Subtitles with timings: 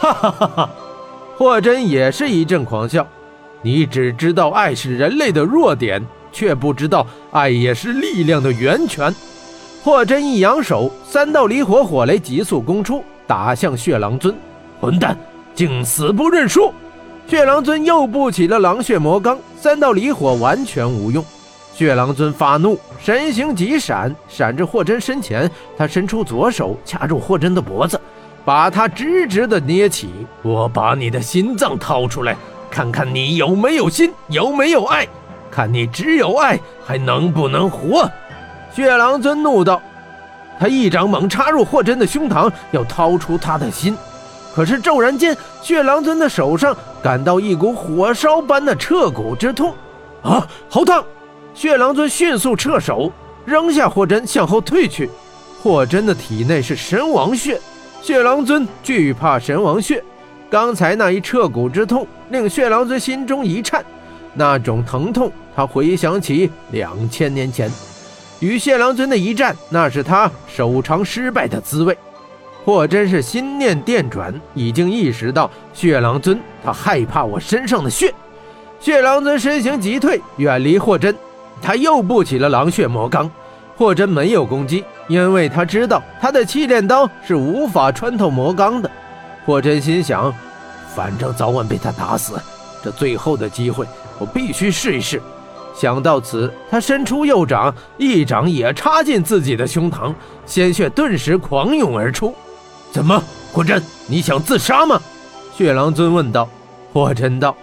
[0.00, 0.70] 哈哈哈哈！
[1.36, 3.06] 霍真也是一阵狂笑。
[3.60, 9.14] 你只知道爱是人类的弱点，却不知道爱也是力量的源泉。
[9.84, 14.34] 霍真一扬手，三道离火火雷急速攻出，打向血狼尊。
[14.80, 15.14] 混蛋，
[15.54, 16.72] 竟死不认输！
[17.28, 21.22] 血狼尊又布起了狼血魔罡，三道离火完全无用。
[21.74, 25.50] 血狼尊发怒，神形急闪，闪至霍真身前。
[25.76, 28.00] 他伸出左手掐住霍真的脖子，
[28.44, 30.26] 把他直直的捏起。
[30.42, 32.36] 我把你的心脏掏出来。
[32.70, 35.06] 看看你有没有心，有没有爱？
[35.50, 38.08] 看你只有爱，还能不能活？
[38.72, 39.82] 血狼尊怒道。
[40.58, 43.96] 他一掌猛插入霍真的胸膛，要掏出他的心。
[44.54, 49.74] 可是骤然间，血狼尊的手上感到一股火烧般的彻骨之痛。
[50.22, 51.04] 啊，好烫！
[51.54, 53.10] 血狼尊迅速撤手，
[53.44, 55.10] 扔下霍真，向后退去。
[55.62, 57.60] 霍真的体内是神王血，
[58.02, 60.02] 血狼尊惧怕神王血。
[60.48, 63.84] 刚才那一彻骨之痛令血狼尊心中一颤，
[64.34, 67.70] 那种疼痛他回想起两千年前
[68.40, 71.96] 与血狼尊的一战，那是他首尝失败的滋味。
[72.64, 78.12] 霍真是心念电转，已经意识到血狼尊他害怕我身上的血。
[78.80, 81.14] 血狼尊身形急退，远离霍真。
[81.62, 83.28] 他又布起了狼血魔罡。
[83.80, 88.90] 霍真没有攻击，因为他知道他的气炼刀是无法穿透魔钢的。
[89.46, 90.30] 霍真心想，
[90.94, 92.38] 反正早晚被他打死，
[92.84, 93.86] 这最后的机会，
[94.18, 95.22] 我必须试一试。
[95.74, 100.12] 想到此，他伸出右掌，一掌也插进自己的胸膛，
[100.44, 102.34] 鲜血顿时狂涌而出。
[102.92, 105.00] 怎么，霍真，你想自杀吗？
[105.56, 106.46] 血狼尊问道。
[106.92, 107.56] 霍真道：“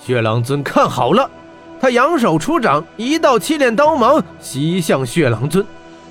[0.00, 1.28] 血狼尊，看好了！”
[1.80, 5.64] 他扬手出掌，一道七炼刀芒袭向血狼尊，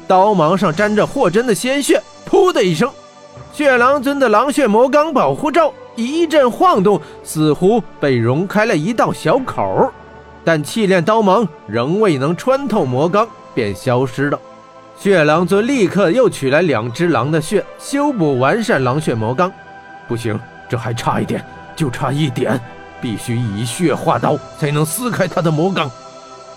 [0.07, 2.89] 刀芒上沾着霍真的鲜血，噗的一声。
[3.53, 9.91] 血狼尊的狼血魔罡保护罩一阵晃动，似乎被融开了一道小口，
[10.43, 14.39] 但气炼刀芒仍未能穿透魔罡，便消失了。
[14.97, 19.51] 血狼尊立刻又取来两只狼的血，修补完善狼血魔罡。
[20.07, 20.39] 不行，
[20.69, 21.43] 这还差一点，
[21.75, 22.59] 就差一点，
[23.01, 25.89] 必须以血化刀，才能撕开他的魔罡。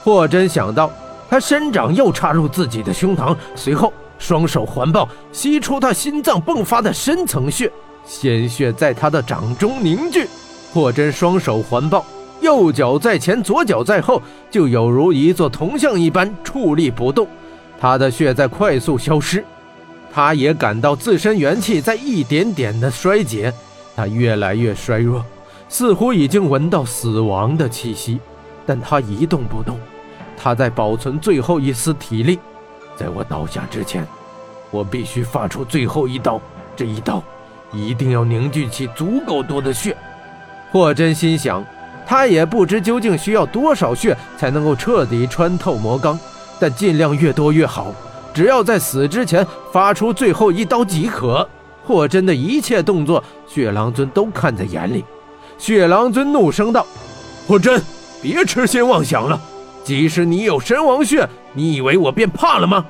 [0.03, 0.91] 霍真想到，
[1.29, 3.93] 他伸掌又插入自己的胸膛，随后。
[4.19, 7.73] 双手环抱，吸出他心脏迸发的深层血，
[8.05, 10.29] 鲜血在他的掌中凝聚。
[10.75, 12.05] 霍真双手环抱，
[12.43, 14.21] 右脚在前，左脚在后，
[14.51, 17.27] 就有如一座铜像一般矗立不动。
[17.81, 19.43] 他的血在快速消失，
[20.13, 23.51] 他也感到自身元气在一点点的衰竭，
[23.97, 25.25] 他越来越衰弱，
[25.71, 28.21] 似乎已经闻到死亡的气息。
[28.67, 29.79] 但他一动不动，
[30.37, 32.39] 他在保存最后一丝体力。
[32.95, 34.07] 在我倒下之前，
[34.71, 36.39] 我必须发出最后一刀。
[36.77, 37.23] 这一刀
[37.73, 39.97] 一定要凝聚起足够多的血。
[40.71, 41.65] 霍真心想，
[42.07, 46.19] 他也不知究竟需要多少血才能够彻底穿透魔钢，
[46.61, 47.93] 但尽量越多越好。
[48.33, 51.49] 只要在死之前发出最后一刀即可。
[51.85, 55.05] 霍真的一切动作，血狼尊都看在眼里。
[55.61, 56.87] 血狼尊怒声道
[57.47, 57.83] ：“霍真，
[58.23, 59.39] 别痴心妄想了。
[59.85, 62.83] 即使你有神王血。”你以为我便怕了吗？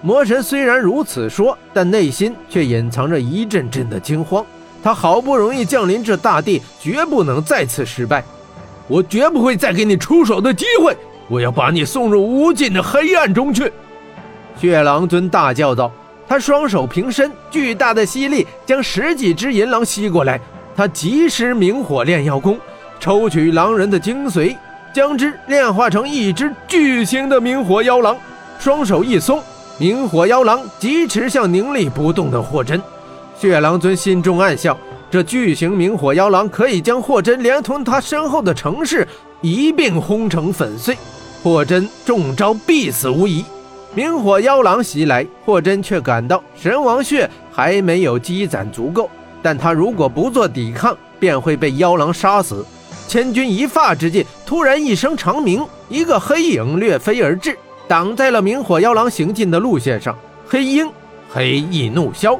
[0.00, 4.44] 魔神虽然如此说，但内心却隐藏着一阵阵的惊慌。
[4.82, 8.24] 他好不容易降临这大地，绝不能再次失败。
[8.88, 10.96] 我绝不会再给你出手的机会。
[11.28, 13.72] 我要把你送入无尽的黑暗中去！
[14.60, 15.92] 血狼尊大叫道。
[16.26, 20.40] 他双手平伸，巨大的吸力将十几只银狼吸过来。
[20.78, 22.56] 他及时明火炼药功，
[23.00, 24.56] 抽取狼人的精髓。
[24.92, 28.16] 将之炼化成一只巨型的明火妖狼，
[28.60, 29.42] 双手一松，
[29.76, 32.80] 明火妖狼疾驰向凝立不动的霍真。
[33.36, 34.78] 血狼尊心中暗笑：
[35.10, 39.06] 这巨型明火妖狼可以将霍真连同他身后的城市
[39.40, 40.96] 一并轰成粉碎，
[41.42, 43.44] 霍真中招必死无疑。
[43.96, 49.10] 明火妖狼袭来，霍真却感到神王血还没有积攒足够，
[49.42, 52.64] 但他如果不做抵抗，便会被妖狼杀死。
[53.06, 60.14] 千钧一发之际，突然一声长鸣，一个黑影掠飞而至，挡在了明火妖狼行进的路线上。
[60.46, 60.90] 黑鹰，
[61.30, 62.38] 黑翼怒枭，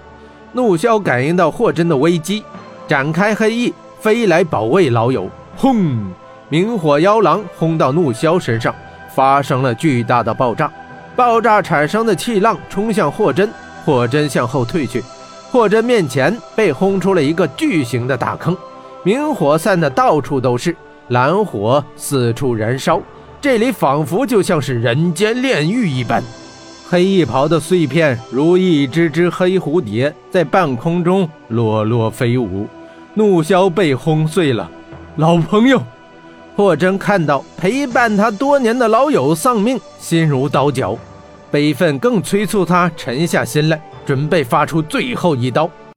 [0.52, 2.44] 怒枭感应到霍真的危机，
[2.86, 5.28] 展开黑翼飞来保卫老友。
[5.56, 6.06] 轰！
[6.50, 8.74] 明火妖狼轰到怒枭身上，
[9.14, 10.70] 发生了巨大的爆炸，
[11.16, 13.50] 爆炸产生的气浪冲向霍真，
[13.84, 15.02] 霍真向后退去，
[15.50, 18.56] 霍真面前被轰出了一个巨型的大坑。
[19.02, 20.76] 明火散的到处都是，
[21.08, 23.00] 蓝火四处燃烧，
[23.40, 26.22] 这里仿佛就像是人间炼狱一般。
[26.90, 32.66] 黑衣袍的碎片如一只只黑蝴蝶，在半空中落落飞舞。
[33.14, 34.70] 怒霄被轰碎了。
[35.16, 35.82] 老朋友，
[36.56, 40.96] 霍真看到陪伴他多年的老友丧命，心如刀绞，
[41.50, 45.70] 悲愤更催促他沉下心来，准备发出最后一刀。